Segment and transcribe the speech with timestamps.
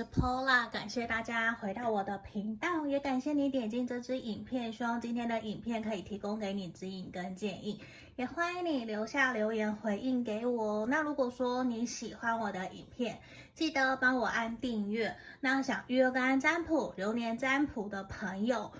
[0.00, 4.72] 是 Pola，感谢大家回到我的频道，也感谢你点进这支影片。
[4.72, 7.78] 希望今天的影片可以提供给你指引跟建议，
[8.16, 10.86] 也欢迎你留下留言回应给我。
[10.86, 13.20] 那如果说你喜欢我的影片，
[13.54, 15.14] 记得帮我按订阅。
[15.40, 18.72] 那想预约个占卜、流年占卜的朋友，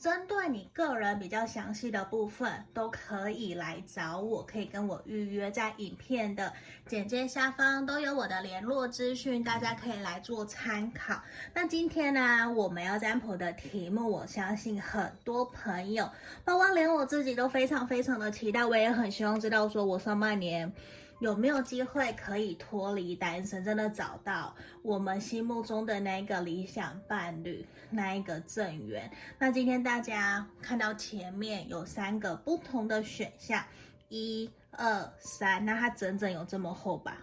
[0.00, 6.50] 针对你个人比较详细的部分，都可以来找我，可以跟我预约，在影片的
[6.86, 11.20] 简介下方都有我的联络资讯，大家可以来做参考。
[11.52, 16.10] 那今天呢，我们要占卜的题目，我相信很多朋友，
[16.46, 20.72] 包括连我自己都非常非常的期待，我也很希望知道，说我上半年。
[21.20, 29.10] 有没有机会可以脱离单身，真的找到我们心目中的那一个理想伴侣，那一个正缘？
[29.38, 33.62] 那今天大家看到前面有三个不同的选项，
[34.08, 37.18] 一、二、三，那它整整有这么厚吧？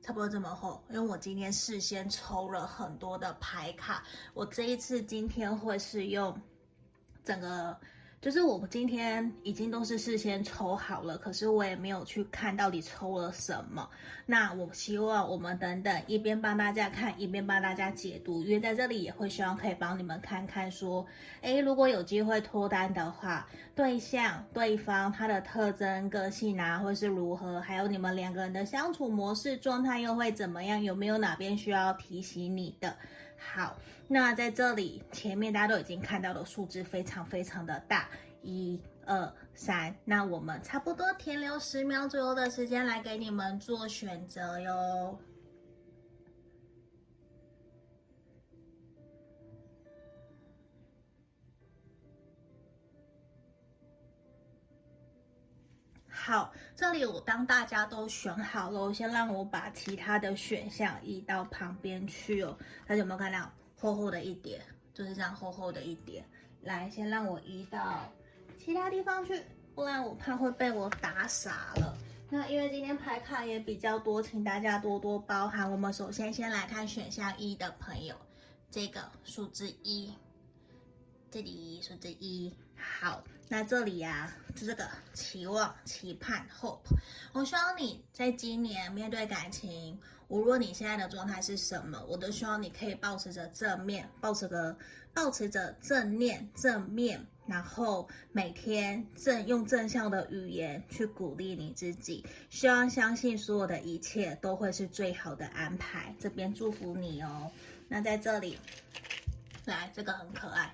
[0.00, 6.40] 差不多这么厚，因为我今天事先抽了很多的牌卡，我这一次今天会是用
[7.24, 7.76] 整个。
[8.20, 13.88] 就是我今天已经都是事先抽好了，可是我也没有去看到底抽了什么。
[14.26, 21.06] 那我希望我们等等一边帮大家看，一边帮大家解读，因为在这里也会希望可以帮你们看看说，
[21.40, 30.82] 诶，如果有机会脱单的话，对象、对方他的特征、个性啊，会是如何，还有你们两个人的相处模式、状态又会怎么样？
[30.82, 32.94] 有没有哪边需要提醒你的？
[33.40, 38.08] 好，那在这里前面大家都已经看到的数字非常非常的大，
[38.42, 45.18] 一、二、三，那我们差不多停留十秒左右的时间来给你们做选择哟。
[56.30, 62.56] 好，这里我当大家都选好了，先让我把其他的选项移到旁边去哦。
[62.86, 64.62] 大家有没有看到厚厚的一叠？
[64.94, 66.24] 就是这样厚厚的一叠。
[66.62, 68.08] 来，先让我移到
[68.56, 69.42] 其他地方去，
[69.74, 71.98] 不然我怕会被我打傻了。
[72.28, 75.68] 那因为今天排卡也比较多，请大家多多包涵。
[75.68, 78.14] 我们首先先来看选项一的朋友，
[78.70, 80.14] 这个数字一，
[81.28, 82.54] 这里数字一。
[82.76, 83.20] 好，
[83.52, 86.78] 那这里呀、啊，就这个期望、期盼、hope。
[87.32, 94.76] 我希望你在今年面对感情，无论你现在的状态是什么，我都希望你可以保持着正面，保持着
[95.12, 102.24] 保持着正念、正面，然后每天正用正向的语言去鼓励你自己。
[102.50, 106.14] 希望相信所有的一切都会是最好的安排。
[106.20, 107.50] 这边祝福你哦。
[107.88, 108.56] 那在这里，
[109.64, 110.72] 来，这个很可爱，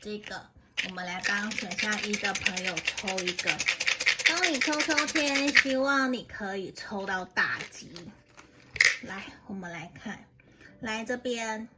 [0.00, 0.40] 这个。
[0.86, 3.50] 我们来帮选项一的朋友抽一个，
[4.28, 7.90] 帮你抽抽签，希望你可以抽到大吉。
[9.02, 10.24] 来，我们来看，
[10.80, 11.68] 来这边，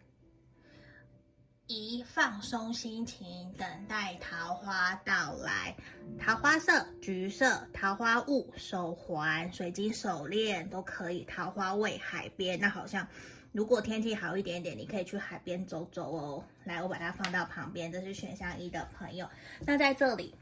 [1.67, 5.75] 一放松心情，等待桃花到来。
[6.19, 11.25] 桃花色、橘色、桃花雾、手环、水晶手链都可以。
[11.25, 13.09] 桃花味海边，那好像。
[13.53, 16.45] 如果天气好一点点，你可以去海边走走哦。
[16.63, 19.29] 来，我把它放到旁边，这是选项一的朋友。
[19.67, 20.37] 那在这里，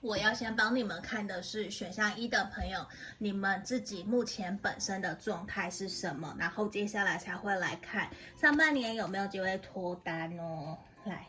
[0.00, 2.84] 我要先帮你们看的是选项一的朋友，
[3.18, 6.34] 你们自己目前本身的状态是什么？
[6.36, 10.76] 然后接下来才会来看上半年有没有机会脱单哦。
[11.04, 11.28] 来，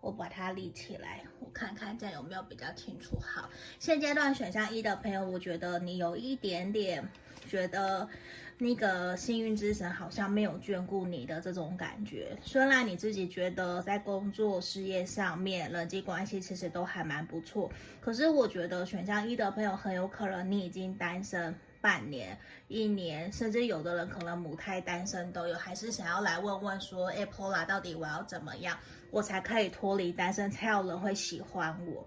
[0.00, 3.16] 我把它立起来，我看看这样有没有比较清楚。
[3.20, 7.08] 好，现阶段选项一的朋友，我觉得你有一点点
[7.48, 8.08] 觉得。
[8.56, 17.68] 那个幸运之神好像没有眷顾你的这种感觉，虽然你自己觉得在工作事业上面人际关系其实都还蛮不错，
[18.00, 22.38] 可是我觉得选项一的朋友很有可能你已经单身半年、
[22.68, 28.78] 一年，甚至有的人可能母胎单身都有，还是想要来问问说，哎，Pola，到底我要怎么样，
[29.10, 32.06] 我才可以脱离单身，才有人会喜欢我？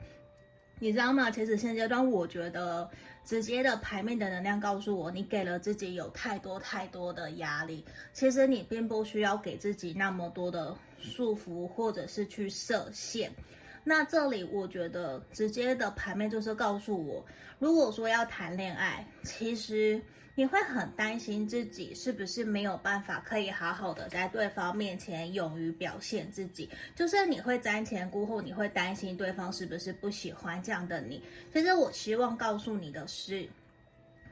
[0.80, 1.30] 你知道吗？
[1.30, 2.90] 其实现阶段我觉得。
[3.28, 7.84] 直接的牌面的能量告诉我，你给了自己有太多太多的压力。
[8.14, 13.30] 其实你并不需要给自己那么多的束缚，或者是去设限。
[13.88, 17.26] 那这里我觉得直接的牌面就是告诉我，
[17.58, 20.02] 如果说要谈恋爱，其实。
[20.40, 31.24] 你会很担心自己是不是没有办法可以好好的在对方面前勇于表现自己，就是你会瞻前顾后，你会担心对方是不是不喜欢这样的你。
[31.52, 33.50] 其实我希望告诉你的是，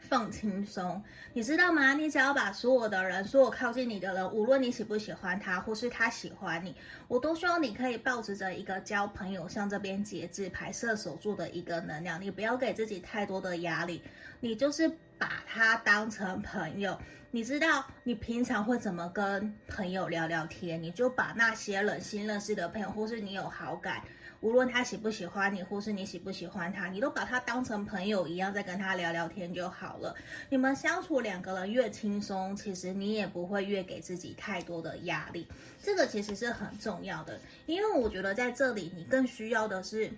[0.07, 1.03] 放轻松，
[1.33, 1.93] 你知道吗？
[1.95, 6.75] 你只要把所有的人，所有靠近你的人，无论你喜不喜欢他，或是他喜欢你，
[7.07, 14.03] 我都希望你可以抱持着一个交朋友，像这边节制牌射手座的一个能量，你不要给自己太多的压力，
[14.39, 14.87] 你就是
[15.17, 16.97] 把他当成朋友。
[17.31, 24.01] 你知道你平常会怎么跟朋友聊聊天，你就把那些人新认识的朋友，或是你有好感。
[24.45, 30.15] 无论他喜不喜欢你，或是你喜不喜欢他，你都把他当成朋友一样，在跟他聊聊天就好了。
[30.51, 35.47] 你们相处两个人越轻松，其实你也不会越给自己太多的压力。
[35.81, 40.11] 这个其实是很重要的，因为我觉得在这里你更需要的是，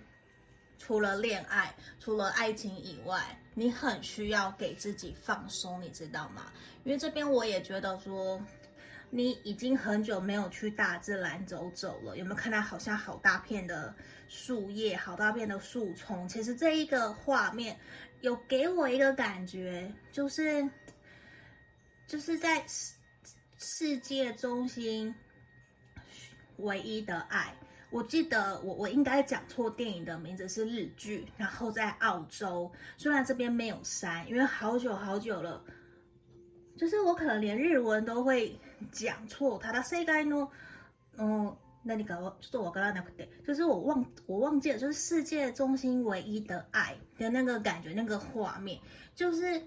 [0.78, 6.52] 除了恋爱，除了爱情以外，你很需要给自己放松，你知道吗？
[6.84, 8.38] 因为这边我也觉得说。
[9.10, 13.94] 你已经很久没有去大自然走走了，有没有看到好像好大片的
[14.28, 16.28] 树叶，好大片的树丛？
[16.28, 17.78] 其实这一个画面
[18.20, 20.68] 有给我一个感觉，就是
[22.06, 22.94] 就是在世
[23.56, 25.14] 世界中心
[26.58, 27.54] 唯一的爱。
[27.90, 35.64] 我记得我我应该讲错电影的名字是日剧，然后在澳洲，虽然这边没有山，因为好久好久了。
[36.76, 38.56] 就是我可能连日文都会
[38.92, 40.48] 讲错，他的世界呢，
[41.16, 48.80] 嗯，那你搞就是我刚刚那个对，就是我忘我忘记了，就是世界中心唯一的爱的那个感觉，那个画面，
[49.14, 49.62] 就是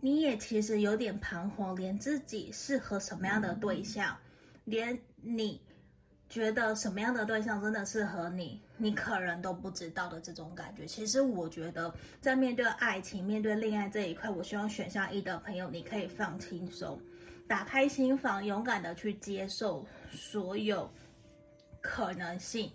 [0.00, 4.16] 你也其实有点彷徨，连自己适合什么样的对象，
[4.64, 5.60] 连你。
[6.30, 10.84] 觉得什么样的对象真的适合你，你可能都不知道的这种感觉。
[10.84, 17.00] 其实我觉得，在面对爱情、面对恋爱这一块，我希望选项一的朋友，你可以放轻松，
[17.48, 20.88] 打开心房，勇敢的去接受所有
[21.80, 22.70] 可能性。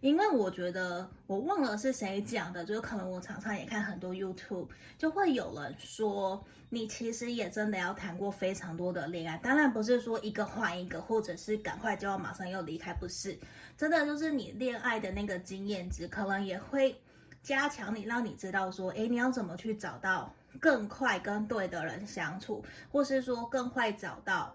[0.00, 13.38] 因为我觉得，我忘了是谁讲的，就是可能我常常也看很多 YouTube，就会有人说，你其实也真的要谈过非常多的恋爱，当然不是说一个换一个，或者是赶快就要马上又离开，不是，
[13.76, 16.98] 真的就是你恋爱的那个经验值，可能也会
[17.42, 24.54] 加强你，让你知道说，诶，你要怎么去找到更快跟对的人相处，或是说更快找到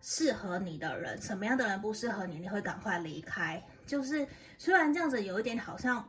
[0.00, 3.62] 适合你的人，什么样的人不适合你，你会赶快离开。
[3.86, 4.26] 就是
[4.58, 6.08] 虽然这样子有一点好像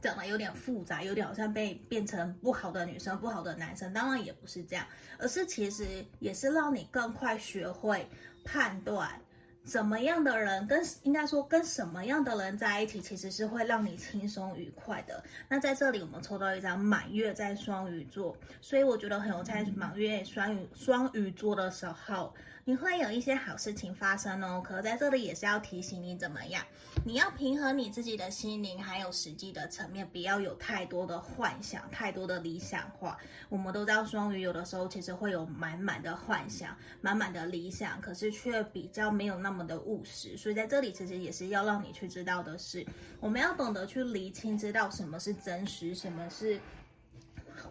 [0.00, 4.86] 讲的有点复杂，有点好像被变成不好的女生、不好的男生，当然也不是这样，
[5.18, 8.08] 而是其实也是让你更快学会
[8.44, 9.20] 判断
[9.64, 15.22] 怎么样的人跟应该说跟什么样的人在一起，其实是会让你轻松愉快的。
[15.48, 22.34] 那在这里我们抽到一张满月在双鱼座，所以我觉得很有在满月双鱼双鱼座的时候。
[22.64, 26.64] 你会有一些好事情发生哦，可在这里也是要提醒你怎么样，
[27.04, 33.18] 你要平衡你自己的心灵，还有实际的层面，不要有太多的幻想，太多的理想化。
[33.48, 40.36] 我们都知道双鱼有的时候其实会有满满的幻想，满满的理想，可是却比较没有那么的务实。
[40.36, 42.86] 所以在这里其实也是要让你去知道的是，
[43.18, 46.60] 我们要懂得去厘清，知道什么是真实，什么是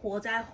[0.02, 0.46] 活在。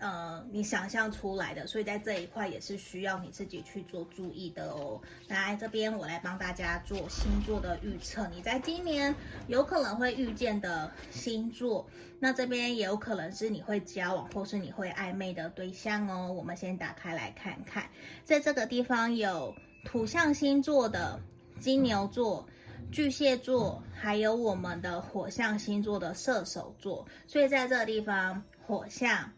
[0.00, 5.00] 呃，你想象出来的，所以在这一块也是需要你自己去做注意的哦。
[5.26, 8.28] 来这边，我来帮大家做星座的预测。
[8.28, 9.12] 你在今年
[9.48, 11.88] 有可能会遇见的星座，
[12.20, 16.32] 那这边也有可能是你会交往或是你会暧昧的对象哦。
[16.32, 17.90] 我们先打开来看看，
[18.22, 21.20] 在这个地方有土象星座的
[21.60, 22.46] 金牛座、
[22.92, 27.04] 巨蟹座，还有我们的火象星座的射手座。
[27.26, 29.32] 所以在这个地方，火象。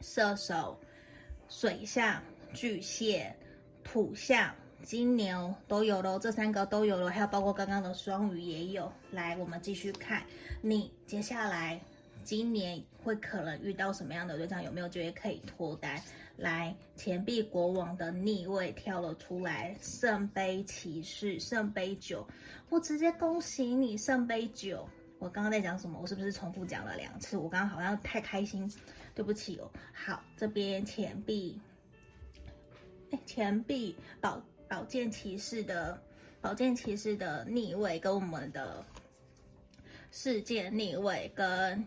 [0.00, 0.78] 射手、
[1.48, 3.34] 水象、巨蟹、
[3.82, 8.90] 土象、金牛都有了，这三个都有了，还有包括刚刚的双鱼也有。
[9.10, 10.22] 来，我们继续看，
[10.62, 11.80] 你接下来
[12.22, 14.62] 今年会可能遇到什么样的对象？
[14.62, 16.00] 有没有觉得可以脱单？
[16.36, 22.24] 来，钱币国王的逆位跳了出来，圣杯骑士、圣杯九，
[22.68, 24.88] 我直接恭喜你，圣杯九。
[25.18, 25.98] 我刚刚在讲什么？
[26.00, 27.36] 我是不是重复讲了两次？
[27.36, 28.72] 我刚刚好像太开心。
[29.14, 31.60] 对不起哦，好，这边钱币，
[33.10, 36.00] 哎，钱币宝宝剑骑士的
[36.40, 38.84] 宝剑骑士的逆位，跟我们的
[40.12, 41.84] 世界逆位，跟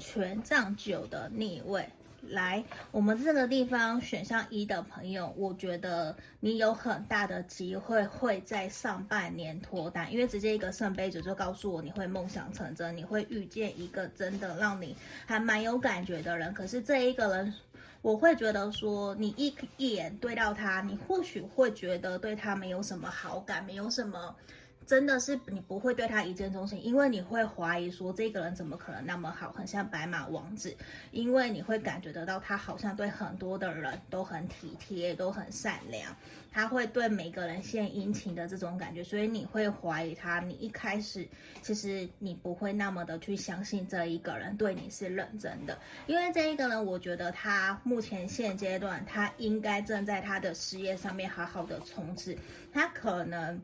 [0.00, 1.88] 权杖九的逆位。
[2.28, 16.54] 来，我们这个地方选项一的朋友，我觉得你有很大的机会会在上半年脱单，因为直接一个圣杯九就告诉我你会梦想成真，你会遇见一个真的让你还蛮有感觉的人。
[16.54, 17.52] 可是这一个人，
[18.02, 24.34] 我会觉得说你一一眼对到他，你或许会觉得对他没有什么好感，没有什么
[24.86, 30.76] 真的是你不会对他一见钟情，因为你会怀疑说这个人怎么可能那么好，很像白马王子，
[31.10, 36.14] 因为你会感觉得到他好像对很多的人都很体贴，都很善良，
[36.50, 40.40] 他会对每个人献殷勤的这种感觉，所以你会怀疑他。
[40.40, 41.26] 你一开始
[41.62, 52.36] 其实你不会那么的去相信这一个人对你是认真的，因为这一个人，我觉得他目前现阶段他应该正在他的事业上面好好的冲刺，
[52.72, 53.60] 他可能。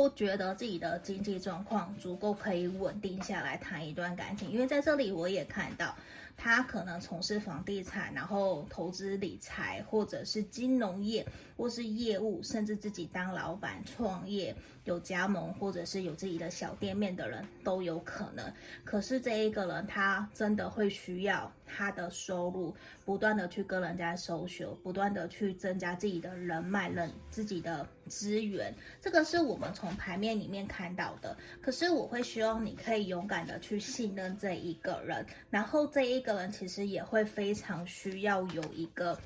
[0.00, 5.94] 不觉得自己的经济状况足够可以稳定下来谈一段感情，因为在这里我也看到。
[6.42, 18.50] 他可能从事房地产，然后投资理财，或者是金融业，或是业务，甚至自己当老板创业，有加盟，或者是有自己的小店面的人都有可能。
[18.84, 28.74] 可是这一个人，他真的会需要他的收入不断的去跟人家 social，不断的去增加自己的人脉、人自己的资源。
[29.00, 31.36] 这个是我们从牌面里面看到的。
[31.62, 36.40] 可是我会希望你可以勇敢的去信任这一个人，然后这一个。
[36.40, 39.18] 人其实也会非常需要有一个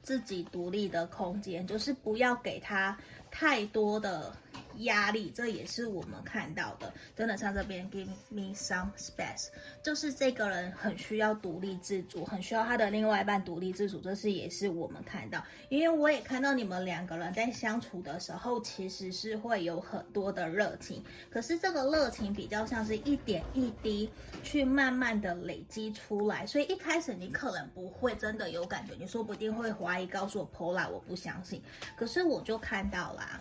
[0.00, 2.96] 自己独立的空间，就是不要给他
[3.30, 4.34] 太多的。
[4.78, 6.92] 压力，这也是我们看到的。
[7.16, 9.48] 真的，像这边 give me some space，
[9.82, 14.00] 就是这个人很需要独立自主，很需要他的另外一半独立自主。
[14.00, 21.04] 这是也是我们看到，因为我也看到你们两个人在相处的时候，其实是会有很多的热情。
[21.30, 24.10] 可是这个热情比较像是一点一滴
[24.42, 31.62] 去慢慢的累积出来，所以一开始你可能不会真的有感觉，你说不定会怀疑，告诉我 Paula，我不相信。
[31.96, 33.40] 可是我就看到啦。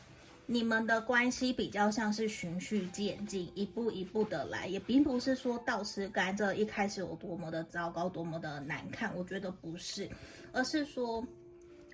[0.51, 10.10] 你们的关系比较像是循序渐进，一步一步的来，也并不是说倒吃甘蔗一开始有多么的糟糕，多么的难看，我觉得不是，
[10.51, 11.24] 而是说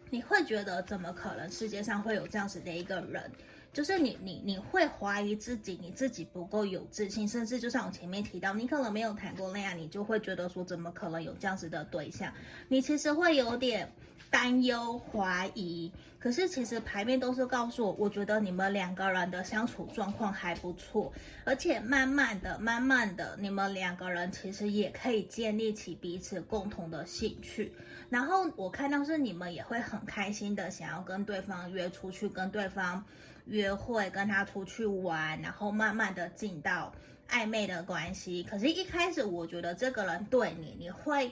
[0.09, 3.29] 你会觉得怎么可能世界上会有这样子的一个人，
[3.73, 12.31] 就是你你你会怀疑自己，你自己不够有自信，甚至就像我前面提到，你可能没有谈过恋爱，你就会觉得说怎么可能有这样子的对象，
[12.69, 13.91] 你其实会有点
[14.35, 15.89] 担忧怀疑。
[16.19, 21.13] 可是其实牌面都是告诉我，我觉得你们两个人的相处状况还不错，
[21.45, 27.71] 而且慢慢的、慢慢的，你们两个人其实也可以建立起彼此共同的兴趣。
[28.09, 33.05] 然后我看到是你们也会很开心的想要跟对方约出去，跟对方
[33.45, 36.91] 约会，跟他出去玩，然后慢慢的进到
[37.29, 38.43] 暧昧的关系。
[38.43, 41.31] 可是，一开始我觉得这个人对你，你会。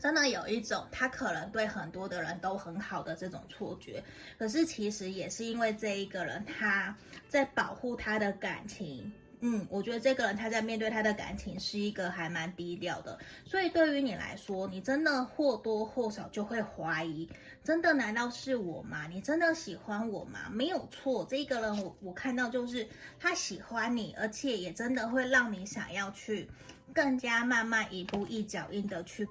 [0.00, 4.02] 真的有一种他可能对很多的人都很好的这种错觉，
[4.38, 6.96] 可是其实也是因为这一个人他
[7.28, 9.12] 在保护他的感情。
[9.40, 17.28] 嗯，我觉得这个人他在面对他的感情是一个还蛮低调的，所以对于你来说，你真的或多或少就会怀疑，
[17.62, 19.06] 真的难道是我吗？
[19.06, 20.50] 你真的喜欢我吗？
[20.50, 22.88] 没有错，这个人我我看到就是
[23.20, 26.50] 他喜欢你，而且也真的会让你想要去
[26.92, 29.28] 更加慢慢一步一脚印的去。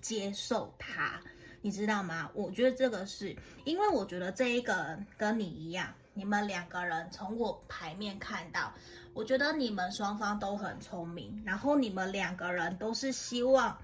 [0.00, 1.20] 接受他，
[1.62, 2.30] 你知道吗？
[2.34, 8.72] 我觉得这个是因为我觉得这一个跟你一样，你们两个人从我牌面看到，
[9.14, 13.78] 我觉得你们双方都很聪明，然后你们两个人都是希望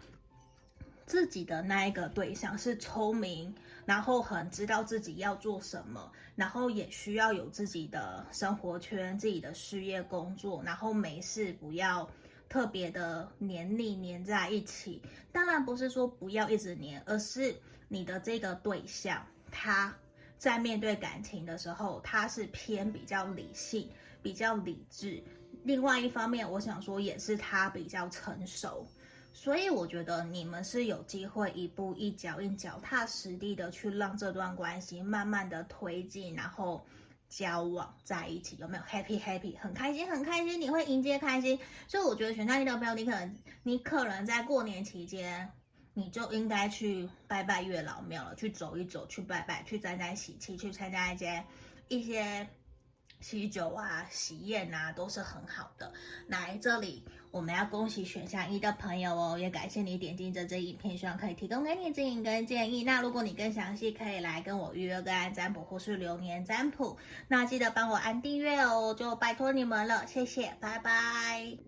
[1.04, 3.54] 自己的那一个对象是聪明，
[3.84, 12.08] 然后很知道自己要做什么，然后也需要有自己的生活圈、自己的事业工作，然后没事不要。
[12.48, 17.54] 特别的黏腻黏在一起，当然不是说不要一直黏，而是
[17.88, 19.94] 你的这个对象，他
[20.38, 23.90] 在面对感情的时候，他是偏比较理性、
[24.22, 25.22] 比较理智。
[25.64, 28.86] 另外一方面，我想说也是他比较成熟，
[29.32, 36.86] 所以我觉得你们是有机会一步一脚印、脚踏实地的去让这段关系慢慢的推进，然后。
[37.28, 45.50] 交往在一起有没有？Happy happy 很开心很开心，你会迎接开心，所以我觉得选项一的朋友，你可能你可能在过年期间，
[45.94, 51.44] 你就应该去拜拜月老庙了，去走一走，去拜拜，去沾沾喜气，去参加一些
[51.88, 52.48] 一些
[53.20, 55.92] 喜酒啊、喜宴啊，都是很好的。
[56.26, 57.04] 来这里。
[57.32, 62.82] 我们要恭喜选项一的朋友哦，也感谢你点进这支影片，希望可以提供给你指引跟建议。
[62.82, 66.96] 那如果你更详细，可以来跟我预约个案占卜或是流年占卜。
[67.28, 71.58] 那记得帮我按订阅哦，就拜托你们了，谢谢，拜拜。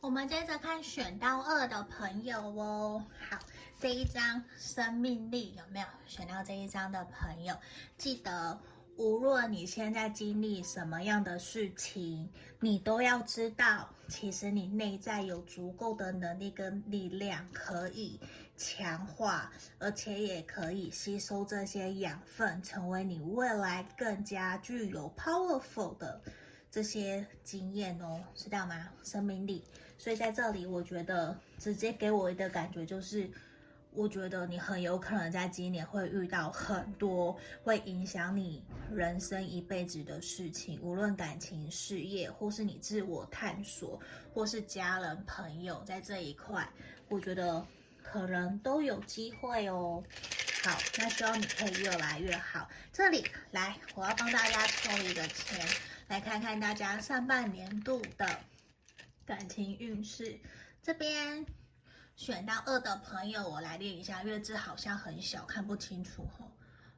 [0.00, 3.38] 我们接着看选到二的朋友哦，好，
[3.78, 7.54] 这一张生命力有没有选到这一张的朋友？
[7.98, 8.58] 记得。
[8.96, 12.28] 无论你现在经历什么样的事情，
[12.60, 18.20] 你都要知道，其实你内在有足够的能力跟力量，可以
[18.56, 26.20] 强化，而且也可以吸收这些养分，成为你未来更加具有 powerful 的
[26.70, 28.90] 这些经验哦，知道吗？
[29.02, 29.64] 生命力。
[29.96, 33.30] 所以在这里，我觉得直接给我的感觉就是，
[33.92, 44.00] 我觉得你很有可能在今年会遇到很多会影响你人生一辈子的事情，无论感情、事业，或是你自我探索，
[44.32, 46.68] 或是家人、朋友，在这一块，
[47.08, 47.66] 我觉得
[48.02, 50.02] 可能都有机会哦。
[50.62, 52.68] 好，那希望你可以越来越好。
[52.92, 55.58] 这里来，我要帮大家抽一个签，
[56.06, 58.28] 来看看大家上半年度的
[59.26, 60.38] 感情运势。
[60.82, 61.44] 这边
[62.20, 66.52] 选到二的朋友，我来念一下，月字好像很小，看不清楚哦。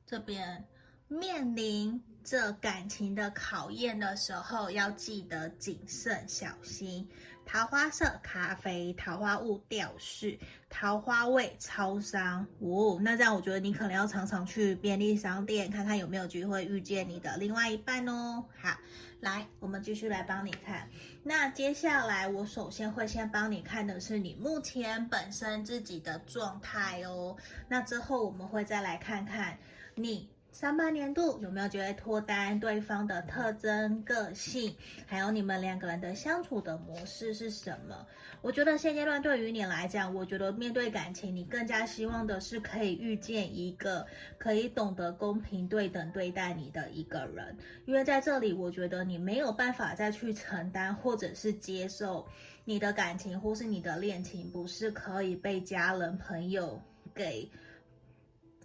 [0.05, 0.67] 这边
[1.07, 7.09] 面临着感情的考验的时候，要记得谨慎小心。
[7.52, 10.38] 桃花色咖啡，桃花雾吊饰，
[10.71, 12.47] 桃花味超商。
[12.61, 18.42] 哦，那这样我觉得你可能要常常去便利商店看看有没有机会遇见你的另外一半哦。
[18.59, 18.75] 好，
[19.21, 20.88] 来，我们继续来帮你看。
[21.23, 27.37] 那接下来我首先会先帮你看的是你目前本身自己的状态哦。
[27.68, 29.59] 那之后我们会再来看看
[29.94, 30.30] 你。
[30.52, 32.61] 上半年度有没有觉得脱单？
[32.61, 38.06] 对方的特征、个性，还有你们两个人的相处的模式是什么？
[38.42, 44.06] 我觉得现阶段对于你来讲，我觉得面对感情，你更加希望的是可以遇见一个
[44.37, 47.56] 可以懂得公平对等对待你的一个人。
[47.87, 52.28] 因为在这里，我觉得你没有办法再去承担或者是接受
[52.66, 56.80] 你的感情或是你的恋情，不是可以被家人朋友
[57.14, 57.50] 给。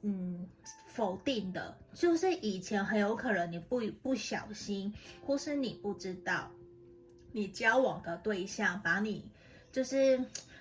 [0.04, 0.48] 嗯，
[0.98, 4.92] 否定的，就是以前很有可能你不不小心，
[5.24, 6.50] 或是你不知道，
[7.32, 9.30] 你交往的对象把你，
[9.72, 10.20] 就是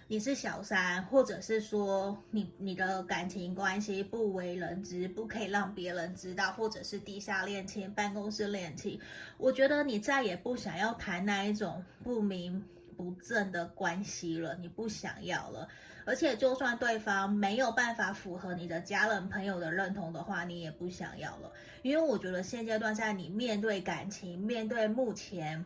[0.09, 9.00] 你是小三，或者是说你你的感情关系不为人知，不可以让别人知道，或者是地下恋情、办公室恋情，
[9.38, 12.62] 我觉得你再也不想要谈那一种不明
[12.97, 15.69] 不正的关系了，你不想要了。
[16.05, 21.53] 而且，就算对方没有办法符合你的家人朋友的认同的话，你也不想要了。
[21.83, 25.65] 因为我觉得现阶段在你面对感情，面对目前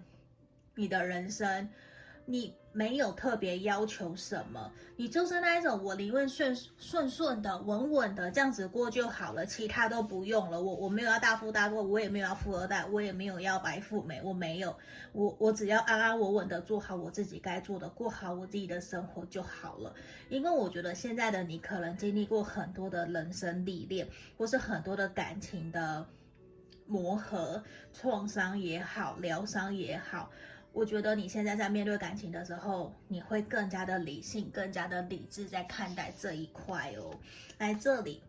[0.75, 1.69] 你的人生，
[2.25, 2.55] 你。
[2.73, 10.63] 没有特别要求什么，你就是那一种我离婚顺顺顺的、稳稳的这样子过就好了，其他都不用了。
[10.63, 14.77] 我我没有要大富大贵，我也没有要富二代，我也没有要白富美，我没有，
[15.11, 19.93] 我我只要安安稳稳的做好我自己该做的，过好我自己的生活就好了。
[20.29, 26.07] 因为我觉得现在的你可能经历过很多的人生历练，或是很多的感情的
[26.87, 27.61] 磨合、
[27.93, 30.31] 创伤也好、疗伤也好。
[30.73, 37.19] 我觉得你现在在面对感情的时候，你会更加的理性，更加的理智在看待这一块哦。
[37.59, 38.23] 来这里，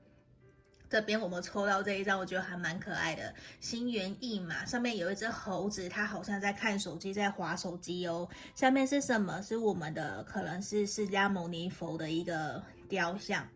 [0.89, 8.27] 这边我们抽到这一张，我觉得还蛮可爱的，心猿意马，上面有一只猴子，它好像在看手机，在滑手机哦。
[8.55, 9.41] 下面是什么？
[9.41, 13.47] 是我们的，可能是释迦牟尼佛的一个雕像。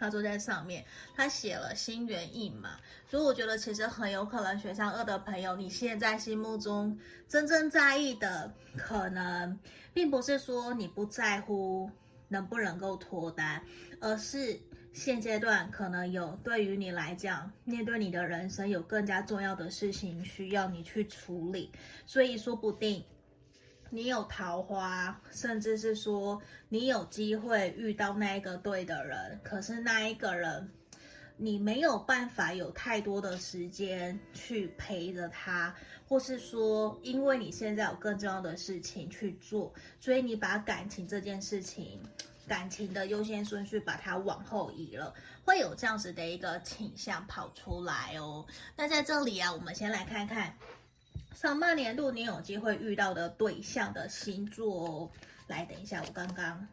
[0.00, 0.82] 他坐在上面，
[1.14, 9.60] 他写了心猿意马，所以我觉得其实很有可能选上二的朋友，你现在心目中真正在意的，可能
[9.92, 11.90] 并不是说你不在乎
[12.28, 13.62] 能不能够脱单，
[14.00, 14.58] 而是
[14.94, 21.70] 现阶段可能有对于你来讲，面对你的人生有更加重要的事情需要你去处理，
[22.06, 23.04] 所以说不定。
[23.92, 30.70] 你有桃花，甚至是说你有机会遇到那一个对的人，可是那一个人
[31.36, 35.74] 你没有办法有太多的时间去陪着他，
[36.08, 42.00] 或是说因为你现在有更重要的事情去做，所以你把感情这件事情，
[42.46, 45.12] 感情的优先顺序把它往后移了，
[45.44, 48.46] 会有这样子的一个倾向跑出来哦。
[48.76, 50.54] 那在这里啊，我们先来看看。
[51.34, 55.10] 上半年度你有机会遇到的对象的星座哦，
[55.46, 56.66] 来，等一下，我刚刚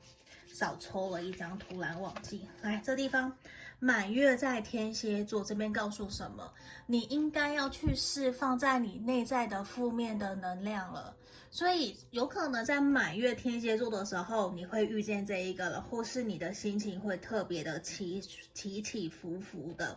[0.54, 2.48] 少抽了一张，突然忘记。
[2.62, 3.32] 来，这地方
[3.80, 6.52] 满月在天蝎座这边告诉什么？
[6.86, 11.16] 你应该要去释放在你内在的负面的能量了。
[11.50, 18.20] 所以有可能在满月天蝎座的时候，你会遇见这一个了，或是你的心情会特别的起
[18.54, 19.96] 起起伏伏的。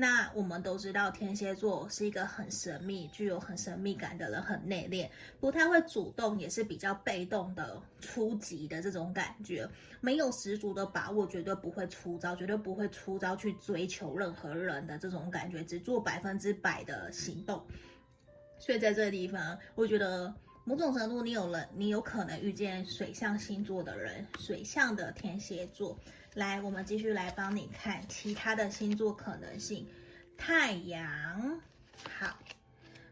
[0.00, 5.10] 那我们都知道，天蝎座是一个很神秘、具有很神秘感的人，很内敛，
[5.40, 9.68] 不太会主动，也是比较被动的初级的这种感觉，
[10.00, 17.62] 没有十足的把握，绝对不会出招，绝对不会出招去追求任何人的这种感觉，只做百分之百的行动。
[18.58, 20.34] 所以在这个地方，我觉得
[20.64, 25.98] 某种程度，你有了，你有可能遇见水象星座的人，水象的天蝎座。
[26.34, 29.86] 来，我们继续来帮你看其他的星座可能性。
[30.36, 31.60] 太阳，
[32.18, 32.38] 好，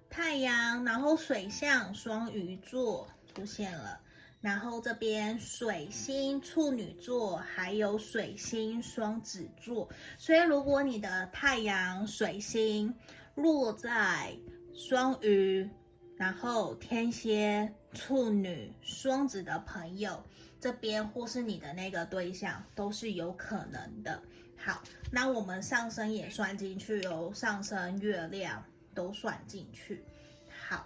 [0.08, 4.00] 太阳，然后水象双鱼座出现了，
[4.40, 9.88] 然后这边水星处女座，还有水星双子座。
[10.16, 12.94] 所以如果你的太阳水星
[13.34, 14.32] 落在
[14.72, 15.68] 双鱼，
[16.16, 20.24] 然后天蝎、处女、双子的朋友
[20.60, 24.22] 这边，或是你的那个对象，都是有可能的。
[24.56, 28.64] 好，那我们上升也算进去哦，上升、月亮。
[28.94, 30.02] 都算进去。
[30.48, 30.84] 好，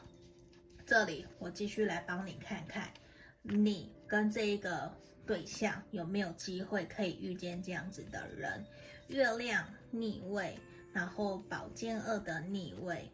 [0.84, 2.92] 这里我继续来帮你看看，
[3.40, 4.92] 你跟这一个
[5.24, 8.62] 对象有没有机会可以遇见这样子的人？
[9.08, 10.58] 月亮逆位，
[10.92, 13.10] 然后宝剑二的逆位，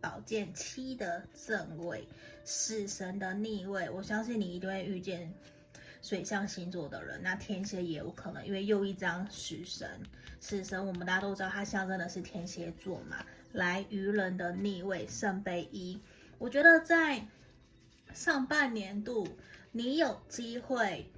[0.00, 2.08] 宝剑七的正位，
[2.42, 3.90] 死神的逆位。
[3.90, 5.30] 我相信你一定会遇见
[6.02, 7.22] 水象星座的人。
[7.22, 9.88] 那天蝎也有可能，因为又一张死神，
[10.40, 13.24] 死神我们大家都知道，它象征的是天蝎座嘛。
[13.52, 15.98] 来愚人的逆位圣杯一，
[16.36, 17.26] 我觉得在
[18.12, 19.26] 上半年度，
[19.72, 21.10] 你有机会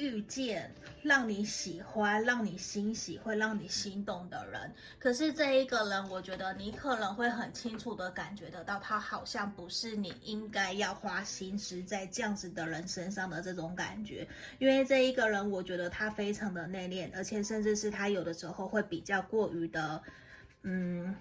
[0.00, 4.72] 遇见让你喜欢、让你欣喜、会让你心动的人。
[4.98, 14.26] 可是这一个人，我觉得你可能会很清楚的感觉得到，他好像不是你应该要花心思在这样子的人身上的这种感觉。
[14.58, 20.02] 因为这一个人，我觉得他非常的内敛，而且甚至是他有的时候会比较过于的，
[20.62, 21.14] 嗯。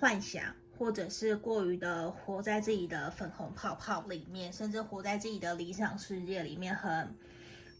[0.00, 0.42] 幻想，
[0.76, 7.14] 或者是过于的活在自己的粉红泡泡里面，甚至活在自己的理想世界里面很。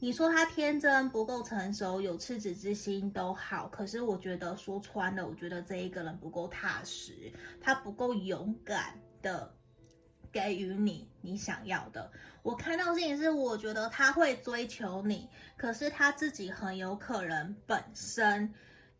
[0.02, 9.54] 你说他天真不够成熟，有赤子之心都好，可是我觉得说穿了，我觉得这一个人不够踏实，他不够勇敢的
[10.32, 12.10] 给予你你想要的。
[12.42, 18.52] 我看到事情是，我觉得他会追求你，可是他自己很有可能本身。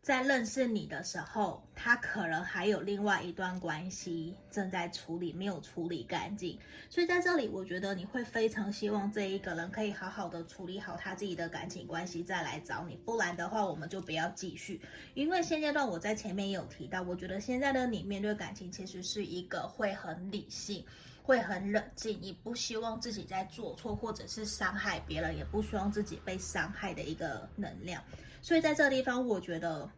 [0.03, 6.59] 在认识你的时候，他可能还有另外一段关系正在处理，没有处理干净。
[6.89, 12.97] 所以在这里，我觉得你会非常希望这一个人可以好好的处理好他自己的感情关系，再来找你。
[12.97, 14.81] 不然的话，我们就不要继续。
[15.13, 20.85] 因为现阶段我在前面也有提到，我觉得现在的你面对感情其实是一个会很理性。
[21.23, 28.03] 会很冷静，你不希望自己在做错，或者是伤害别人，也不希望自己被伤害的一个能量。
[28.43, 29.89] 所以在这个地方，我觉得。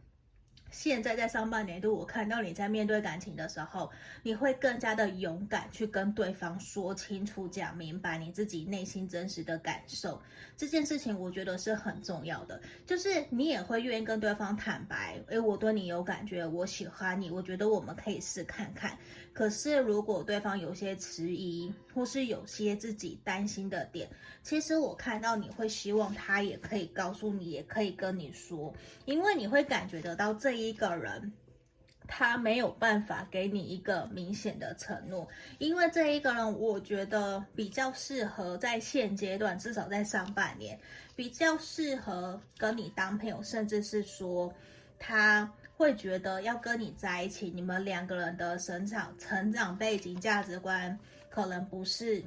[0.72, 3.90] 现在在上半年度，我看到你在面对感情的时候，
[4.24, 10.22] 你会更加的勇敢去跟对方说清楚、讲明白你自己内心真实的感受。
[10.58, 18.98] 这件事情我觉得是很重要的，就是你也会愿意跟对方坦白，诶，我对你有感觉，我喜欢你，我觉得我们可以试看看。
[19.36, 24.10] 可是如果对方有些迟疑，或是有些自己担心的点，
[24.42, 28.74] 其实我看到你会希望他也可以告诉你，也可以跟你说，
[29.06, 30.76] 因为你会感觉得到这一。
[30.76, 31.32] 个人，
[32.06, 40.78] 他没有办法给你一个明显的承诺，因为这一个人，我觉得比较适合在现阶段，至少在上半年，
[41.16, 44.54] 比较适合跟你当朋友，甚至是说，
[45.00, 50.98] 他会觉得要跟你在一起，你们两个人的成长、成长背景、价值观
[51.30, 52.24] 可能不是。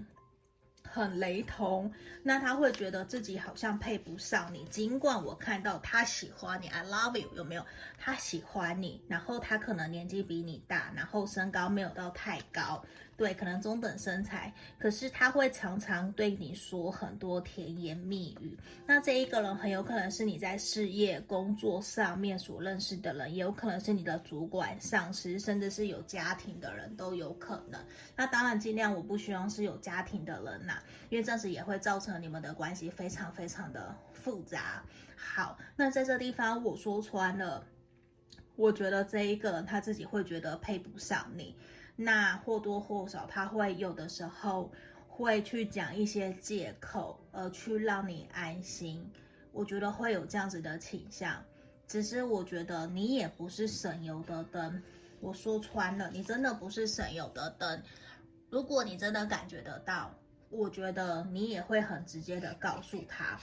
[0.90, 4.64] 很雷同，那他会觉得自己好像配不上你。
[4.70, 7.66] 尽管我看到他喜欢你，I love you，有没有？
[7.98, 12.82] 他喜欢你，然后他可能年纪比你大，然后身高没有到太高。
[13.18, 18.56] 对，可能中等身材，可是他会常常对你说很多甜言蜜语。
[18.86, 27.84] 那这一个人很有可能是你在事业工作上面所认识的人，也有可能是你的主管、上司，甚至是有家庭的人都有可能。
[28.14, 34.80] 那当然，尽量我不希望是有家庭的人呐，因为这样子也会造成你们的关系非常非常的复杂。
[35.16, 37.66] 好，那在这地方我说穿了，
[38.54, 41.56] 我觉得这一个人他自己会觉得配不上你。
[42.00, 44.70] 那或多或少，他会有的时候
[45.08, 49.10] 会去讲一些借口，而去让你安心。
[49.50, 51.42] 我觉得会有这样子的倾向。
[51.88, 54.80] 只是我觉得你也不是省油的灯。
[55.20, 57.82] 我说穿了，你真的不是省油的灯。
[58.48, 60.14] 如果你真的感觉得到，
[60.50, 63.40] 我觉得你也会很直接的告诉他。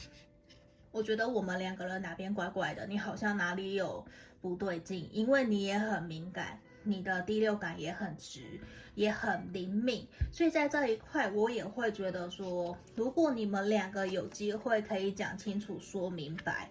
[0.92, 4.06] 我觉得我们两个人哪边怪怪的，你好像哪里有
[4.40, 6.62] 不对劲，因为你也很敏感。
[6.86, 8.60] 你的第六感也很直，
[8.94, 16.70] 也很灵敏，所以在这一块，我也会觉得说，如果你们两个有机会可以讲清楚、说明白，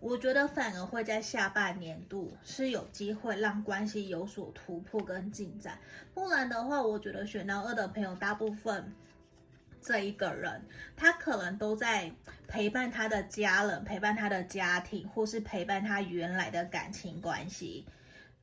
[0.00, 5.78] 我觉得反而会在下半年度是有机会让关系有所突破跟进展。
[6.14, 8.92] 不然的话，我觉得选到二的朋友，大部分
[9.80, 10.62] 这一个人，
[10.96, 12.12] 他可能都在
[12.46, 17.86] 陪伴他的家人，陪伴他的家庭，或是陪伴他原来的感情关系。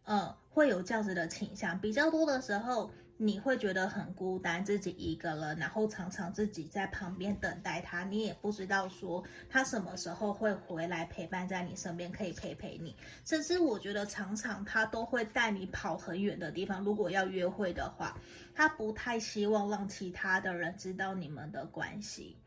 [0.05, 12.95] 嗯，会有这样子的倾向，比较多的时候，你会觉得很孤单，自己一个人，然后常常自己在旁边等待他，你也不知道说他什么时候会回来陪伴在你身边，可以陪陪你。
[13.25, 16.83] 甚至我觉得常常他都会带你跑很远的地方。
[16.83, 18.15] 如果要约会的话，
[18.53, 22.37] 他不太希望让其他的人知道你们的关系，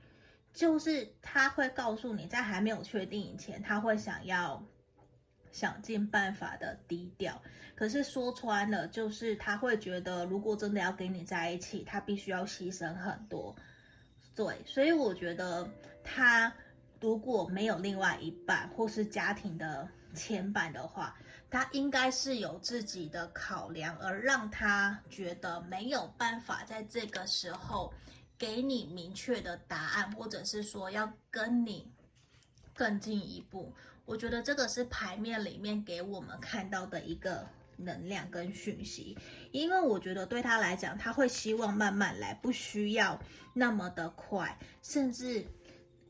[0.53, 4.65] 就是他会告诉你，在还没有确定以前，他会想要。
[5.57, 7.41] 想尽办法的低调，
[7.75, 13.57] 可是说穿了，就是他会觉得，如果真的要跟你在一起，他必须要牺牲很多。
[14.35, 15.67] 对，所以我觉得
[16.05, 16.53] 他
[17.01, 21.17] 如果没有另外一半或是家庭的牵绊的话，
[21.49, 27.91] 他应该是有自己的考量，而让他觉得没有办法在这个时候
[28.37, 31.91] 给你明确的答案，或者是说要跟你
[32.77, 33.73] 更进一步。
[34.05, 39.19] 我觉得这个是牌面里面给我们看到的一个能量跟讯息，
[39.51, 43.21] 因为我觉得对他来讲，他会希望慢慢来，不需要
[43.53, 45.45] 那么的快，甚至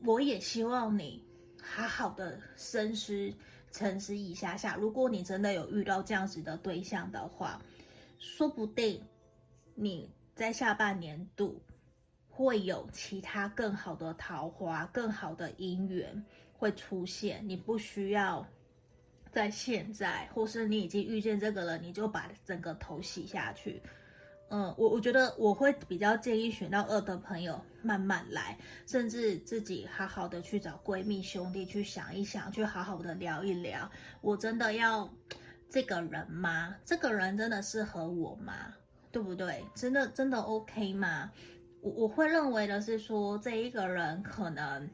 [0.05, 1.25] 我也希望你
[1.61, 3.33] 好好的深思
[3.71, 4.75] 沉思一下下。
[4.75, 7.59] 如果你真的有遇到这样子的对象的话，
[8.19, 9.03] 说不定
[9.73, 11.61] 你在下半年度
[12.29, 16.23] 会有其他更好的桃花，更好的姻缘。
[16.57, 18.45] 会出现，你不需要
[19.31, 23.81] 在现在，或是你已经遇见这个了，你就把整个头洗下去。
[24.49, 33.91] 嗯，我我觉得我会比较建议选到二的朋友慢慢来，甚至自己好好的去找闺蜜兄弟去想一想，去好好的聊一聊。
[34.21, 35.13] 我真的要
[35.69, 36.75] 这个人吗？
[36.83, 38.73] 这个人真的适合我吗？
[39.11, 39.65] 对不对？
[39.75, 41.29] 真的真的 OK 吗？
[41.81, 44.89] 我我会认为的是说，这一个人可能。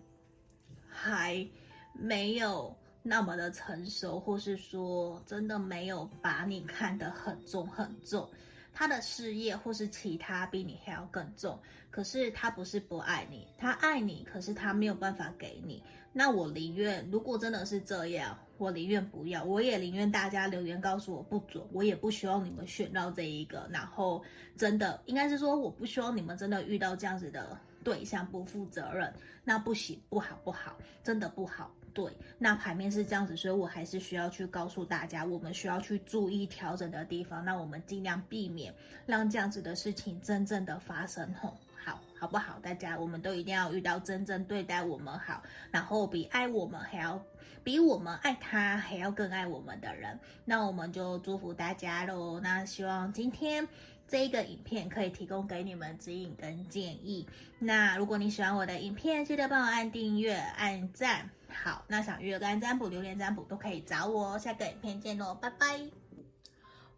[1.03, 1.45] 还
[1.91, 8.29] 没有那么的成熟，或是说真的没有把你看得很重很重，
[8.73, 11.59] 他的事业或是其他比你还要更重。
[11.91, 15.83] 可是他不是不爱你，他爱你，可是他没有办法给你。
[16.13, 23.67] 那我宁愿，如果真的是这样，我宁愿不要，我也宁愿大家留言告诉我不准，我也不希望你们选到这一个。
[23.69, 24.23] 然后
[24.55, 27.59] 真的应该是说，我不希望你们真的遇到这样子的。
[27.83, 31.71] 对象不负责任，那不行，不好，不好，真的不好。
[31.93, 37.45] 对，那牌面是这样子，所以我还是需要去告诉大家，我们需要去注意调整的地方。
[37.45, 38.73] 那我们尽量避免
[39.05, 41.31] 让这样子的事情真正的发生。
[41.35, 42.57] 吼，好，好不好？
[42.63, 47.23] 大家，我们都一定要遇到真正对待我们好，然后比爱我们还要，
[47.63, 50.19] 比我们爱他还要更爱我们的人。
[50.45, 52.39] 那我们就祝福大家喽。
[52.39, 53.67] 那希望今天。
[54.13, 57.27] 这一个影片可以提供给你们指引跟建议。
[57.57, 61.31] 那如果你喜欢我的影片，记得帮我按订阅、按赞。
[61.49, 64.37] 好，那想预约个案占卜、流年占卜都可以找我哦。
[64.37, 65.79] 下个影片见喽，拜拜。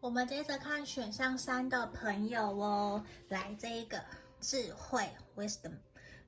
[0.02, 4.04] 我们接着看选项三的朋友哦，来这一个
[4.42, 5.72] 智慧 （wisdom），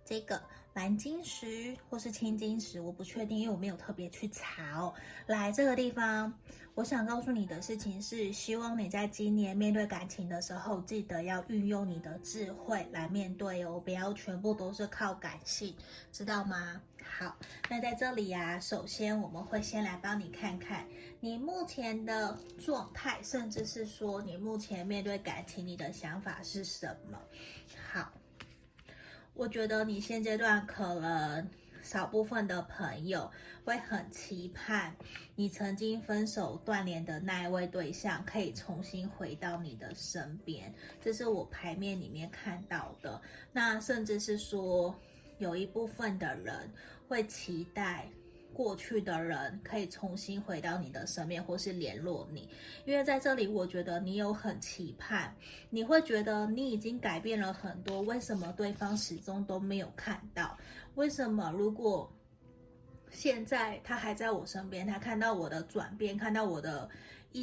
[0.06, 0.42] 这个
[0.74, 4.94] 蓝晶石或是青金石，我不确定，因为我没有特别去查哦。
[5.26, 6.40] 来这个地方。
[6.78, 15.76] 我想告诉你的事情是，希望你在今年面对感情的时候，记得要运用你的智慧来面对哦，不要全部都是靠感性，
[16.14, 16.80] 知道吗？
[17.04, 17.36] 好，
[17.68, 20.86] 那在这里呀，首先我们会先来帮你看看
[21.20, 27.18] 你目前的状态，甚至是说你目前面对感情你的想法是什么。
[27.92, 28.12] 好，
[29.34, 31.50] 我觉得你现阶段可能。
[31.88, 33.32] 少部分的朋友
[33.64, 34.94] 会很期盼
[35.36, 43.22] 你曾经分手断联的那一位对象可以重新回到你的身边，这是我牌面里面看到的。
[43.54, 44.94] 那甚至是说，
[45.38, 46.70] 有一部分的人
[47.08, 48.06] 会期待
[48.58, 52.50] 过去的人可以重新回到你的身边，或是联络你。
[52.86, 55.32] 因为在这里，我觉得你有很期盼，
[55.70, 60.58] 你会觉得你已经改变了很多，为什么对方始终都没有看到？
[60.96, 61.52] 为什么？
[61.56, 62.12] 如果
[63.12, 66.90] 现在他还在我身边，他看到我的转变，看到我的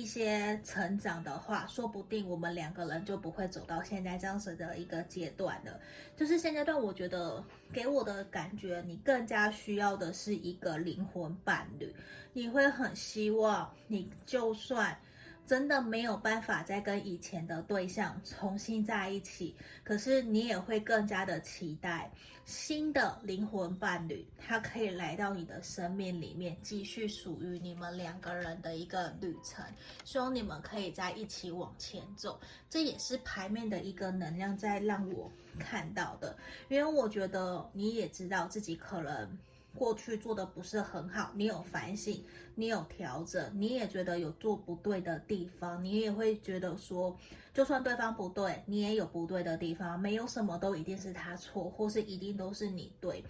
[0.00, 5.80] 一些成长的话，说不定我们两个人就不会走到现在这样子的一个阶段了。
[6.16, 11.94] 就是现阶段，我觉得给我的感觉，你更加需要的是一个灵魂伴侣。
[12.32, 14.98] 你会很希望，你就算。
[15.46, 22.10] 真的没有办法再跟以前的对象重新在一起，可是你也会更加的期待
[22.46, 29.64] 新的灵魂伴侣，他可以来到你的生命里面，继续属于你们两个人的一个旅程。
[30.04, 36.36] 希望你们可以在一起往前走，这也是牌面的一个能量在让我看到的，
[36.68, 39.38] 因为我觉得你也知道自己可能
[39.74, 47.18] 过去做的不是很好，你有反省，你有调整，你也觉得有做不对的地方，你也会觉得说，
[47.52, 53.24] 就算对方不对，你也有不对的地方，没有什么都一定是他错，或是一定都是你对，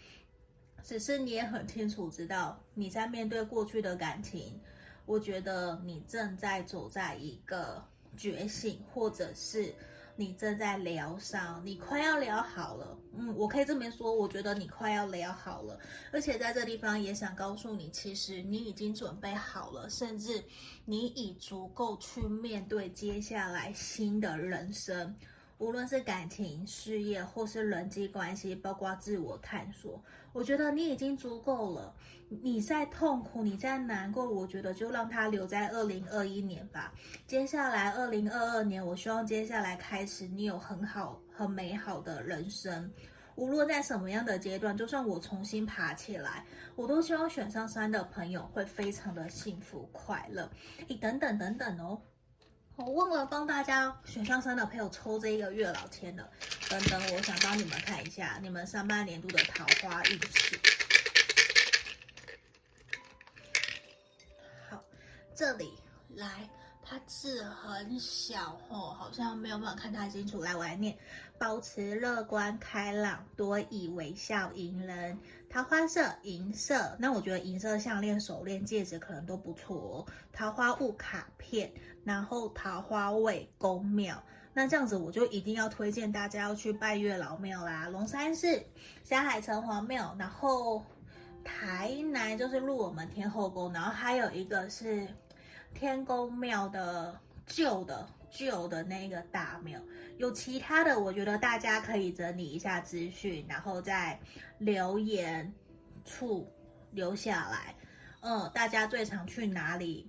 [0.83, 4.61] 只是你也很清楚知道你在面对过去的感情，
[5.07, 7.83] 我觉得你正在走在一个
[8.17, 9.75] 觉醒，或者是。
[10.16, 12.96] 你正在疗伤，你快要疗好了。
[13.16, 15.79] 嗯，我可以这么说，我觉得你快要疗好了。
[16.12, 20.42] 而且在这地方也想告诉你，其实你已经准备好了，甚至
[20.85, 25.14] 你已足够去面对接下来新的人生。
[25.59, 31.95] 无论是感情、事业，或是人际关系，包括自我探索，我觉得你已经足够了。
[32.29, 36.93] 你在痛苦，你在难过，我觉得就让它留在二零二一年吧。
[37.27, 42.90] 接下来二零二二年，我希望接下来开始，你有很好、很美好的人生。
[43.37, 46.45] 无论在什么样的阶段，就算我重新爬起来，
[46.77, 50.51] 我都希望选上山的朋友会非常的幸福快乐。
[50.88, 52.01] 诶，等等等等哦。
[52.77, 56.29] 我忘了帮大家选上三的朋友抽这一个月老签了，
[56.69, 60.59] 等等，我想帮你们看一下你们上半年度的桃花运势。
[64.69, 64.85] 好，
[65.35, 65.73] 这里
[66.17, 66.49] 来，
[66.85, 70.42] 它字很小哦，好像没有办法看太清楚。
[70.42, 70.97] 来，我来念：
[71.38, 75.18] 保持乐观开朗，多以微笑迎人。
[75.49, 80.07] 桃花色银色，那我觉得银色项链、手链、戒指可能都不错哦。
[80.33, 81.73] 桃花物卡片。
[82.05, 87.88] 然后桃花位宫庙，那这样子我就一定要推荐大家要去拜月老庙啦。
[87.88, 88.62] 龙山寺、
[89.03, 90.85] 霞海城隍庙，然后
[91.42, 95.09] 台南就是入我们天后宫，然后还有一个是
[95.75, 99.81] 天公庙的旧的旧的那个大庙。
[100.17, 104.19] 有其他的，我觉得大家可以整理一下资讯，然后在
[104.59, 105.53] 留言
[106.05, 106.49] 处
[106.93, 107.75] 留下来。
[108.21, 110.09] 嗯，大家最常去哪里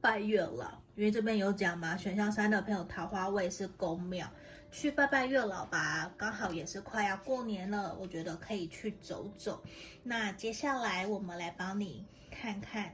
[0.00, 0.80] 拜月老？
[0.96, 4.28] 因为这边有讲嘛，选项三的朋友桃花位是宫庙，
[4.70, 6.12] 去拜拜月老吧。
[6.16, 9.62] 刚好也是快要过年了，我觉得可以去走走。
[10.02, 12.92] 那接下来我们来帮你看看，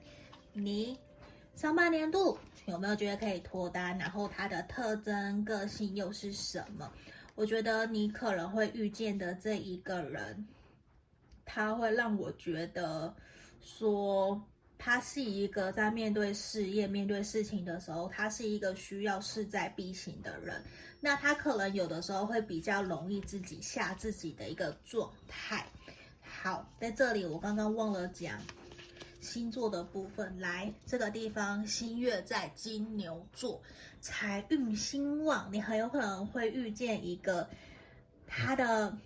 [0.53, 0.99] 你
[1.57, 6.93] 上半年度有没有觉得可以脱单，然后它的特征、个性又是什么？
[7.35, 10.47] 我觉得你可能会遇见的这一个人，
[11.47, 13.15] 他会让我觉得
[13.61, 14.41] 说。
[14.79, 20.63] 他是一个在面对事业、面对事情的时候，他是一个需要势在必行的人。
[21.01, 25.65] 那他可能有的时候会比较容易自己吓自己的一个状态。
[26.21, 28.39] 好，在这里我刚刚忘了讲
[29.27, 30.39] 星座的部分。
[30.39, 33.61] 来，这个地方新月在金牛座，
[34.01, 37.49] 财运兴旺，你很有可能会遇见一个
[38.27, 38.97] 他的。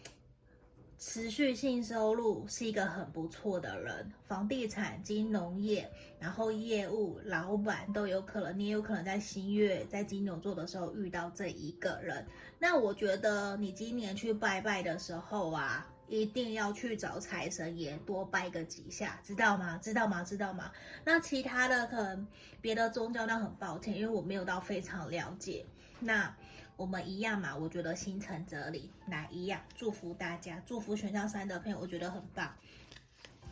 [1.02, 12.26] 持续性收入是一个很不错的人，房地产、金融业，然后业务老板都有可能，你也有可能在新月在金牛座的时候遇到这一个人。
[12.59, 19.81] 那我觉得你今年去拜拜的时候啊，一定要去找财神爷多拜个几下，知道吗？
[19.83, 20.23] 知道吗？
[20.23, 20.70] 知道吗？
[21.05, 22.27] 那其他的可能
[22.61, 25.64] 别的宗教，那很抱歉，因为我没有到非常了解。
[25.99, 26.37] 那。
[26.77, 32.51] 我们一样嘛，我觉得心诚则灵，来一样，祝福大家，祝福选项三的朋友，我觉得很棒。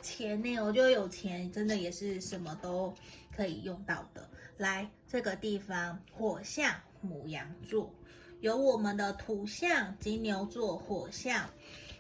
[0.01, 2.94] 钱呢，我觉得有钱真的也是什么都
[3.37, 4.27] 可以用到的。
[4.57, 6.75] 来这个地方，火象
[7.07, 7.92] 牡羊座，
[8.40, 11.51] 有我们的土象金牛座，火象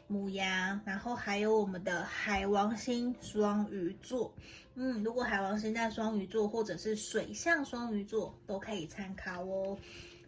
[0.08, 4.34] 母羊，然后还有我们的海王星双鱼座。
[4.74, 9.78] 嗯，如果海王星在双鱼座，或者是水象双鱼座，都可以参考哦。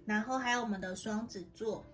[0.04, 1.84] 然后还有我们的双子座，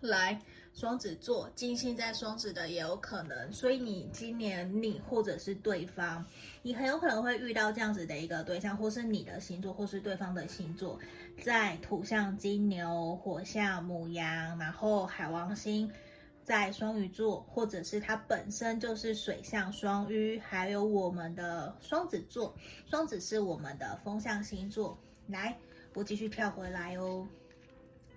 [0.00, 0.40] 来，
[0.74, 6.24] 双子座金星在双子的也有可能，所以你今年你或者是对方，
[6.62, 10.98] 你很有可能会遇到这样子的一个对象，或是你的星座，或是对方的星座，
[11.42, 15.90] 在土象金牛、火象母羊，然后海王星
[16.44, 22.54] 在双鱼座，或者是它本身就是水象双鱼，还有我们的双子座，
[22.88, 25.56] 双子是我们的风象星座，来。
[25.94, 27.26] 我继续跳回来哦，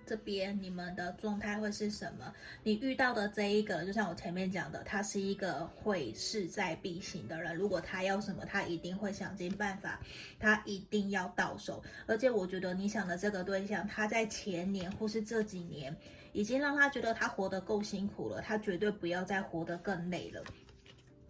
[0.06, 2.32] 这边你们的状态会是什么？
[2.62, 7.52] 你遇到的这一个，就像我前面讲的，他是一个会势在必行的人。
[7.56, 9.98] 如果他要什么，他一定会想尽办法，
[10.38, 11.82] 他一定要到手。
[12.06, 15.96] 而且我觉得你想的这个对象，他在前年或是这几年，
[16.34, 20.42] 已经让他觉得他活得够辛苦了，他绝对不要再活得更累了。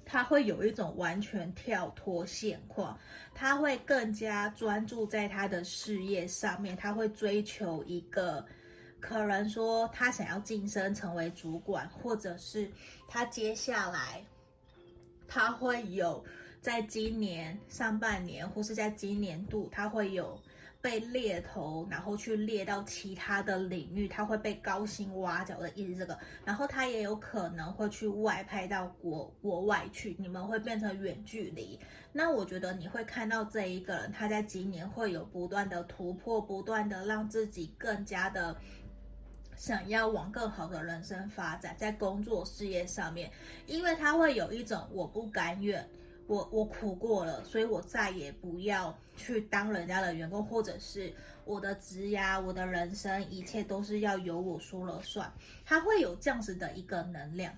[0.07, 2.99] 他会有一种完全跳脱现况，
[3.35, 8.45] 他会更加专注在他的事业上面，他会追求一个，
[8.99, 12.71] 可能说他想要晋升成为主管，或者是
[13.07, 14.25] 他接下来
[15.29, 16.25] 他会有
[16.63, 20.41] 在今年上半年或是在今年度，他会有。
[20.85, 31.81] 被猎头，然后去猎到其他的领域，他会被高薪挖角的意思这个，然后他也有可能会去外派到国国外去，你们会变成远距离。
[32.13, 38.55] 那我觉得你会看到这一个人，他在今年会有不断的突破，不断的让自己更加的
[39.57, 43.33] 想要往更好的人生发展，在工作事业上面，
[43.67, 45.89] 因为他会有一种我不甘愿。
[46.27, 51.13] 我我苦过了，所以我再也不要去当人家的员工，或者是
[51.45, 55.31] 我的职涯、我的人生，一切都是要由我说了算。
[55.67, 57.53] 他会有这样子的一个能量，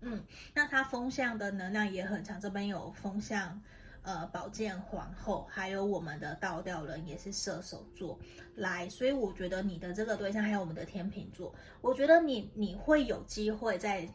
[0.00, 2.38] 嗯，那他风向的能量也很强。
[2.38, 3.62] 这边有风向，
[4.02, 8.18] 呃，宝剑皇后，还有我们的倒吊人也是射手座
[8.56, 14.06] 来，所以我觉得你的这个对象还有我们的天秤座，我觉得你你会有机会在。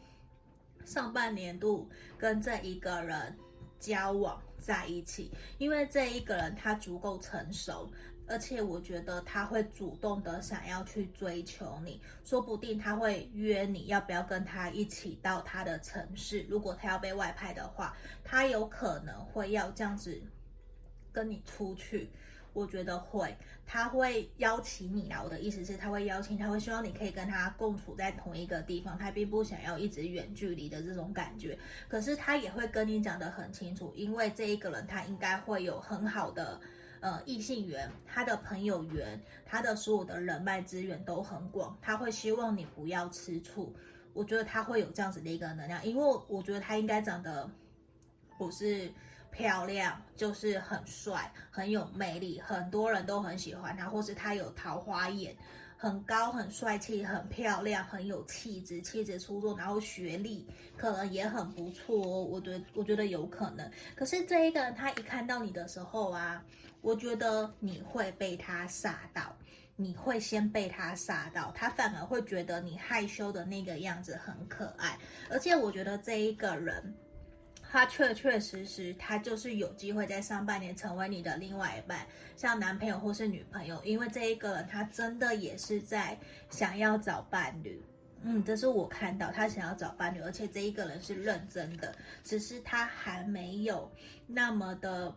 [0.84, 3.36] 上半年度跟这一个人
[3.78, 7.90] 交往在一起，因为这一个人他足够成熟，
[8.26, 20.20] 而且我觉得他会主动的想要去追求你，说不定他会约你要不要跟他一起到他的城市，如果他要被外派的话，他有可能会要这样子
[21.12, 22.10] 跟你出去。
[22.52, 25.22] 我觉得会，他会邀请你啦。
[25.22, 28.98] 我的意思是，他会邀请，他会希望你可以跟他共处在同一个地方。
[28.98, 36.60] 他并不想要一直远距离的这种感觉，可是他也会跟你讲得很清楚，因为这一个人他应该会有很好的
[37.00, 41.78] 呃异性缘，他的朋友缘，他的所有的人脉资源都很广。
[41.80, 43.72] 他会希望你不要吃醋。
[44.12, 47.48] 我觉得他会有这样子的一个能量，因为我觉得他应该长得
[48.36, 48.92] 不是。
[49.30, 55.34] 漂亮就是很帅，很有魅力，很多人都很喜欢他，或是他有桃花眼，
[55.76, 62.24] 很高，很帅气，很漂亮，很有气质，气质出众，然后学历可能也很不错哦。
[62.24, 63.70] 我觉得，我觉得有可能。
[63.94, 66.44] 可是这一个人，他一看到你的时候啊，
[66.80, 69.34] 我觉得你会被他吓到，
[69.76, 74.98] 你会先被他吓到，他反而会觉得你害羞的那个样子很可爱，
[75.30, 76.94] 而且我觉得这一个人。
[77.72, 82.04] 他确确实实，他就是有机会在上半年成为你的另外一半，
[82.36, 83.80] 像男朋友或是女朋友。
[83.84, 86.18] 因为这一个人，他真的也是在
[86.50, 87.80] 想要找伴侣。
[88.24, 91.94] 嗯，这是我看到他想要找伴侣，而且这一个人是认真的，
[92.24, 93.88] 只是他还没有
[94.26, 95.14] 那么的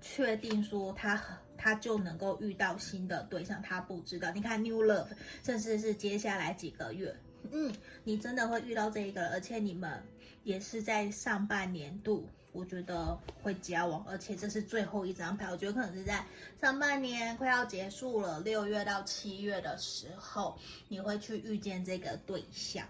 [0.00, 1.20] 确定说他
[1.58, 4.30] 他就能够遇到新的对象，他不知道。
[4.30, 5.08] 你看 New Love，
[5.42, 7.12] 甚至是接下来几个月，
[7.50, 10.00] 嗯，你真的会遇到这一个人，而且你们。
[10.46, 16.24] 也是在上半年度，我觉得会交往，而且这是最后一张牌，我觉得可能是在
[16.60, 22.86] 上半年快要结束了，六月到七月的时候，你会去遇见这个对象。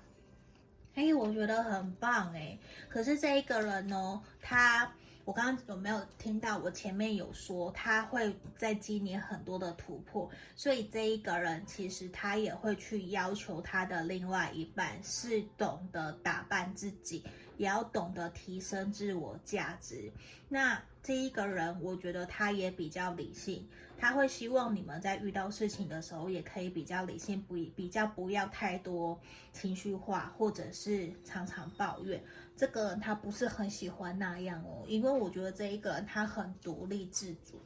[0.96, 2.58] 哎，我觉得很棒哎，
[2.90, 4.92] 可是这一个人呢，他。
[5.24, 6.56] 我刚刚有没有听到？
[6.58, 17.24] 我前面有说他会在今年很多的突破，所以这一个人其实他也会去要求他的另外一半是懂得打扮自己，
[17.56, 20.12] 也要懂得提升自我价值。
[20.48, 23.66] 那这一个人，我觉得他也比较理性。
[23.98, 29.18] 他会希望你们在遇到事情的时候，也可以比较理性，不比较不要太多
[29.54, 32.22] 情绪化，或者是常常抱怨。
[32.54, 37.58] 这个人他不是很喜欢那样哦，因为我觉得这一个人他很独立自主。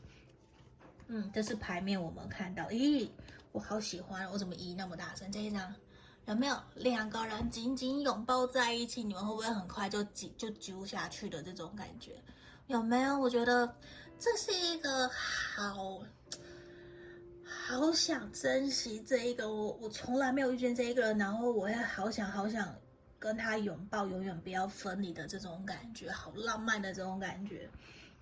[1.09, 3.09] 嗯，这是牌面我们看到，咦，
[3.51, 5.33] 我好喜欢，我怎么咦那么大声？
[5.33, 5.75] 这一张
[6.31, 9.03] 有没有两个人紧紧拥抱在一起？
[9.03, 12.23] 你们会不会很快就就揪下去的这种感觉？
[12.69, 13.19] 有没有？
[13.19, 13.75] 我觉得
[14.17, 16.01] 这是一个好。
[17.43, 22.73] 好想珍惜这一个我，我从来没有遇见这一个人，然后我也好想好想
[23.19, 27.69] 跟他拥抱，永远不要分离的这种感觉，好浪漫的这种感觉。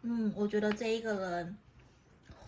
[0.01, 1.57] 嗯，我觉得这一个人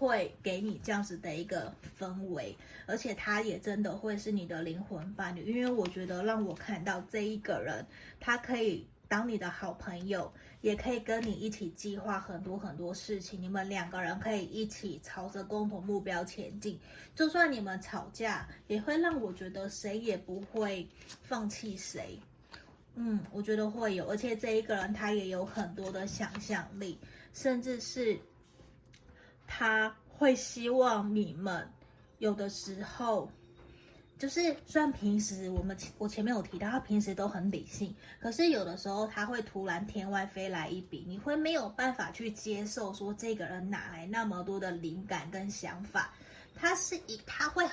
[0.00, 7.84] 会给你这样子的一个氛围，而且他也真的会是你的灵魂伴侣，因为我觉得让我看到这一个人，
[8.18, 10.32] 他可以当你的好朋友。
[10.62, 16.78] 也可以跟你一起计划很多很多事情，你们两个人可以一起朝着共同目标前进。
[17.14, 20.86] 就算你们吵架，也会让我觉得谁也不会
[21.22, 22.20] 放弃谁。
[22.94, 26.98] 嗯，我觉得会有，而且这一个人他也有很多的想象力，
[27.32, 28.20] 甚至是
[29.52, 31.68] 他会希望你们
[32.18, 33.28] 有的时候。
[34.18, 46.12] 就是虽然平时我们我前面有提到，他平时都很理性，可是有的时候他会突然天外飞来一笔，你会没有办法去接受，说这个人哪来那么多的灵感跟想法？
[46.54, 47.66] 他是一他会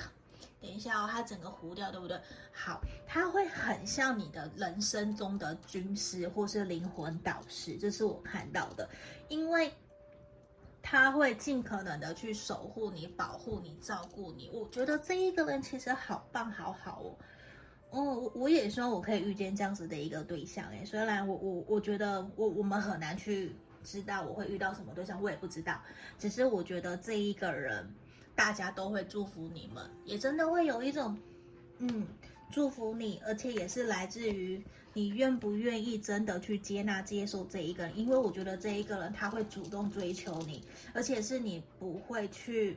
[0.58, 2.18] 等一下哦，他整个糊掉，对不对？
[2.50, 8.88] 好，他会很像你的人生中的军师或是灵魂导师，这是我看到的，
[9.28, 9.70] 因为
[10.90, 14.48] 他会尽可能的去守护你、保护你、照顾你。
[14.54, 17.14] 我觉得这一个人其实好棒，好好哦。
[17.90, 25.78] 哦，我也希望我可以遇见这样子的一个对象诶，虽然我我我觉得我我们很难去知道我会遇到什么对象，我也不知道，
[26.18, 27.86] 只是我觉得这一个人。
[28.34, 31.18] 大家都会祝福你们，也真的会有一种，
[31.78, 32.06] 嗯，
[32.52, 34.64] 祝福你，而且也是来自于
[34.98, 42.76] 你愿不愿意真的去接纳、接受这一个人，因为我觉得这一个人他会主动追求你，而且是你不会去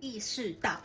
[0.00, 0.80] 意识到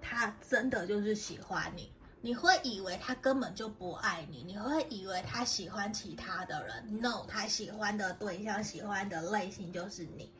[0.00, 10.30] 他真的就是喜欢你，你会以为他根本就不爱你，你会以为他喜欢其他的人，no，他喜欢的对象、喜欢的类型就是你。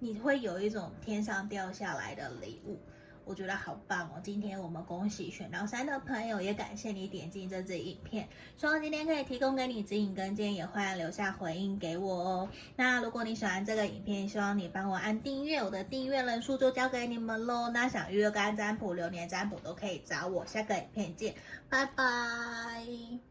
[0.00, 2.80] 你会有一种天上掉下来的礼物，
[3.28, 4.20] 我觉得好棒哦！
[4.24, 8.26] 今天我们恭喜选到三的朋友，也感谢你点进这支影片，
[8.56, 12.48] 希望今天可以提供给你指引跟建议，也欢迎留下回应给我哦。
[12.74, 17.68] 那如果你喜欢这个影片，希望你帮我按订阅，我的订阅人数就交给你们喽。
[17.68, 20.46] 那想预约个案占卜、流年占卜都可以找我。
[20.46, 21.34] 下个影片见，
[21.68, 23.27] 拜拜。